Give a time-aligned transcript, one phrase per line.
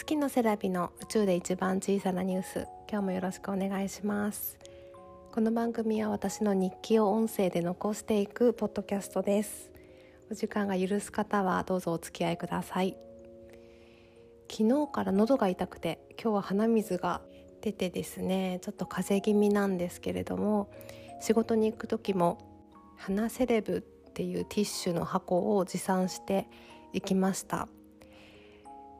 [0.00, 2.66] 月のセラビの宇宙で一番小さなニュース。
[2.90, 4.58] 今日もよろしくお願いします。
[5.30, 9.70] この番組は私の日記を音声で残していくポッドキャストです。
[10.30, 12.96] お時間が許す方はどうぞお付き合いください。
[14.50, 17.20] 昨日から喉が痛くて今日は鼻水が
[17.60, 20.70] 出てですねちょっと風邪気味なんですけれども
[21.20, 22.38] 仕事に行く時も
[22.96, 23.80] 鼻セレブっ
[24.14, 26.48] ていうティッシュの箱を持参して
[26.94, 27.68] 行きました。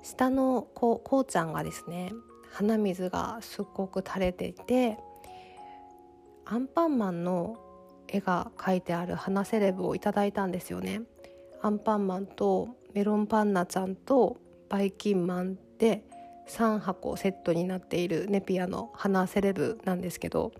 [0.03, 2.13] 下のこうこうちゃんがですね
[2.53, 4.99] 鼻水がすっごく垂れていて
[6.45, 7.59] アンパンマンの
[8.09, 11.03] 絵が描いてある花セレブをいただいたんですよね。
[11.63, 16.03] アンパンマンとメロンパンナちゃんとバイキンマンで
[16.49, 20.53] 3箱セットになっているネピアの花セレブなんですけど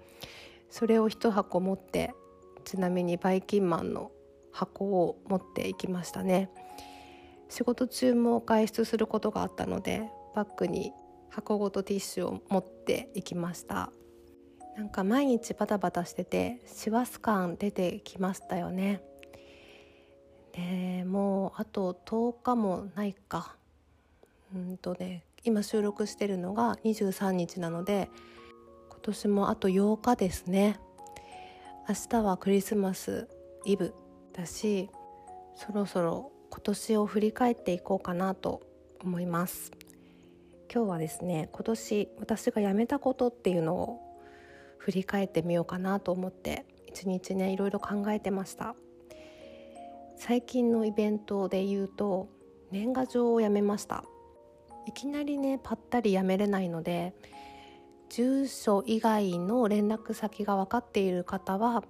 [0.69, 2.15] それを1箱持って
[2.65, 4.13] ちなみにバイキンマンの
[4.53, 6.51] 箱を持っていきましたね。
[7.51, 10.93] 仕事中も外出することがあったのでバッグに
[11.29, 13.93] 箱ごとティッシュを持っていきました。
[14.77, 19.03] なんか毎日バタバタしてて師走感出てきましたよね。
[20.53, 23.57] でもうあと10日もないか。
[24.55, 28.11] うんとね今収録してるのが23日なので
[28.91, 30.79] 今年もあと8日ですね。
[31.89, 33.29] 明日はクリスマス
[33.65, 33.93] イブ
[34.33, 34.89] だし
[35.57, 38.61] そろそろ今年を振り返っていこうかなと
[39.03, 39.71] 思います。
[40.73, 44.01] 今日はですね今年私が辞めたことっていうのを
[44.79, 48.75] 振り返ってみようかなと思って一日ねいろいろ考えてました。
[50.17, 52.29] 最近のイベントで言うと
[52.71, 54.05] 年賀状をやめました。
[54.87, 57.15] いきなりねぱったりやめれないので
[58.09, 61.85] 住所以外の連絡先が分かっている方は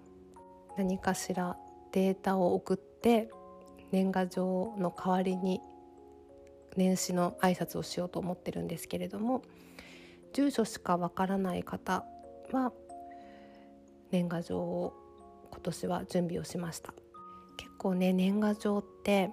[0.77, 1.57] 何かしら
[1.93, 3.31] データを送って
[3.91, 5.61] 年賀状の代わりに
[6.77, 9.43] 年始の挨拶をしようと思ってるんですけれども
[10.33, 12.05] 住所しかわからない方
[12.53, 12.73] は
[14.11, 14.95] 年賀状を
[15.51, 16.95] 今年は準備をしました。
[17.57, 19.31] 結構ね年賀状って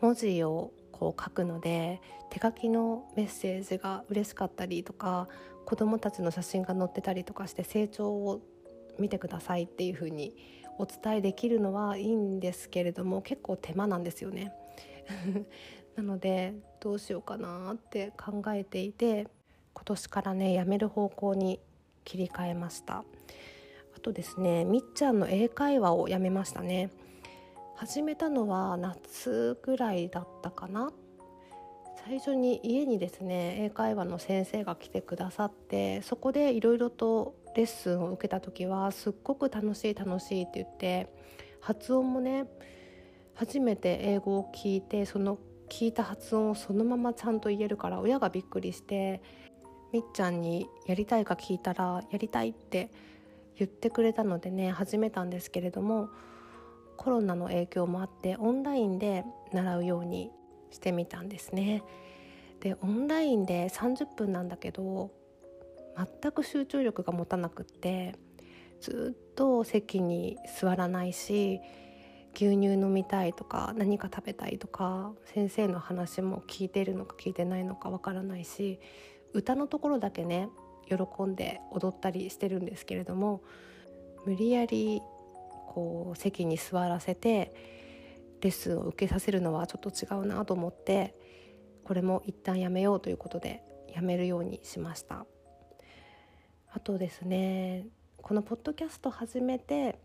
[0.00, 2.00] 文字をこう書くので
[2.30, 5.28] 手書きのメッセージが嬉しかったりとか
[5.64, 8.40] 子どもたちの写真が載ってたりとかして成長を
[8.98, 10.34] 見てくださいっていう風に
[10.78, 14.52] お伝えできるのはいいんですけれども結構手間なんですよね。
[15.96, 19.28] なのでどうしようかなって考えていて
[19.72, 21.60] 今年からねやめる方向に
[22.04, 23.04] 切り替えました。
[23.96, 26.90] あとですねみっちゃんの英会話をやめましたね。
[27.76, 30.92] 始めたのは夏ぐらいだったかな。
[32.06, 41.08] 最初に家にですね英会話の先生が来てくださってそこでいろいろとレッスンを受けた時はすっごく楽しい楽しいって言って
[41.60, 42.44] 発音もね
[43.34, 45.38] 初めて英語を聞いてその
[45.70, 49.22] 聞いた発音をそのままちゃんと言えるから親がびっくりして
[49.92, 52.90] みっちゃんにやりたいか聞いたらやりたいって
[53.56, 56.10] 言ってくれたのでね始めたんですけれども
[56.98, 60.30] コロナの影響もあってオンラインで習うように
[60.70, 61.82] してみたんですね。
[62.60, 65.10] でオンラインで30分なんだけど
[65.96, 68.14] 全く集中力が持たなくって
[68.80, 71.60] ずっと席に座らないし
[72.34, 78.78] 牛乳飲みたいとか何か食べたいとか先生の話も聞いてるのか聞いてないのかわからないし
[79.32, 80.50] 歌のところだけね
[80.86, 83.42] 喜んで踊ったりしてるんですけれども
[84.26, 85.00] 無理やり
[85.68, 87.54] こう席に座らせて
[88.42, 91.14] レッスンを受けさせるのはちょっと違うなと思って
[91.84, 93.62] これも一旦やめようということで
[93.94, 95.26] やめるようにしました。
[96.76, 97.86] あとですね
[98.18, 99.98] このポッドキャスト始めて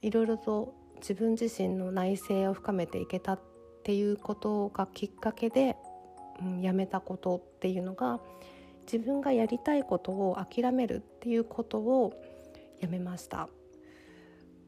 [0.00, 3.40] いろいろと自分自身の内省を深めていけたっ
[3.84, 5.76] ていうことがきっかけで、
[6.40, 8.18] うん、やめたことっていうのが
[8.90, 12.14] 自分がやりたいことを諦めるっていうことを
[12.80, 13.50] やめました。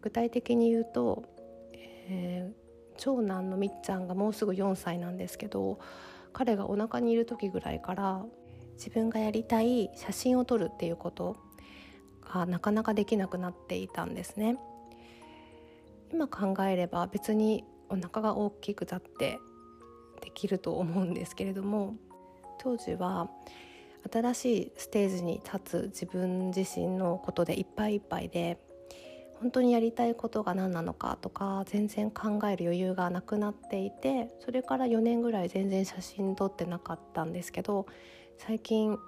[0.03, 1.25] 具体的に言うと、
[1.73, 5.79] えー、長男のみっちゃんがもうすぐ4歳なんですけど
[6.35, 8.23] 彼がお腹にいる時ぐらいから
[8.79, 11.37] 自分がやりたい写真を撮るっていうこと
[12.23, 14.57] がなかなかできなくなっていたんですね。
[16.11, 19.41] 今考えれば別にお腹が大きくたって
[20.23, 21.97] できると思うんですけれども
[22.59, 23.29] 当時は
[24.11, 28.59] 新しいステージに立つ自分自身のことでいっぱいいっぱいで
[29.41, 37.87] 本当にやりたいことが何なのかとか全然考える余裕がなくなっていてそれから4年ぐらい全然写真撮ってなかったんですけど
[38.39, 38.99] 最近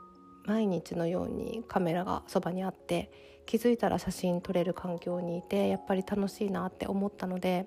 [0.44, 3.10] 毎日のようにカメラがそばにあって
[3.46, 7.66] 気づいたら写真撮れる環境にいてやっぱり楽しいなって思ったので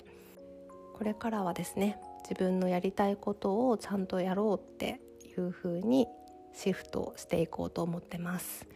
[0.93, 6.07] これからはですね自分のやりたいことをちゃんとやろうっていいう風に
[6.53, 8.67] シフトしていこうと思ってます。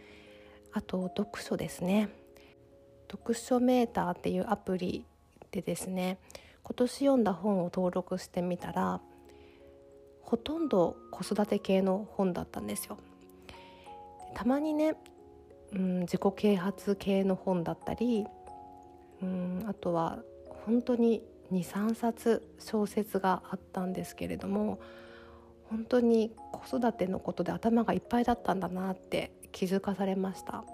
[0.74, 2.10] あと読書ですね。
[3.10, 5.06] 読書メーターっていうアプリ
[5.52, 6.18] でですね
[6.64, 9.00] 今年読んだ本を登録してみたら
[10.28, 12.98] ほとんど子育て系の本だったんですよ。
[14.36, 14.96] たまにね、
[15.72, 18.26] うん、自己啓発系の本だったり、
[19.24, 20.20] うん、あとは
[20.66, 24.80] 本当に23冊小説があったんですけれども
[25.70, 30.66] 本当に子育てのことで頭がいっぱいだったんだなって気づかされました。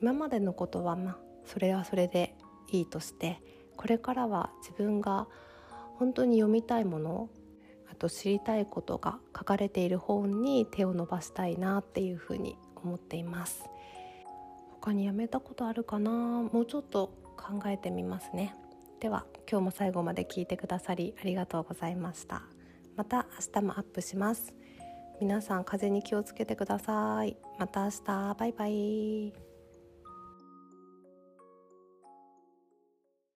[0.00, 2.34] 今までのことはまあそれはそれで
[2.72, 3.42] いいとして
[3.76, 5.28] これからは自分が
[5.98, 7.28] 本当に読みたいもの
[8.00, 13.64] と知りたいことが書かれている本に手を伸ばしたいなっていうふうに思っています。
[14.80, 16.10] 他にやめたことあるかな？
[16.10, 18.56] もうちょっと考えてみますね。
[18.98, 22.42] では今日も最後まで聞いてくださりありがとうございました。
[22.96, 24.54] また明日もアップします。
[25.20, 27.36] 皆さん風邪に気をつけてください。
[27.58, 28.34] また明日。
[28.38, 29.49] バイバイ。